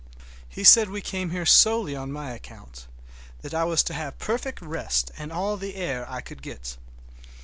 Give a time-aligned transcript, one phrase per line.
[0.49, 2.87] He said we came here solely on my account,
[3.43, 6.75] that I was to have perfect rest and all the air I could get.